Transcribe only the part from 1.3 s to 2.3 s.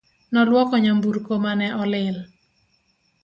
mane olil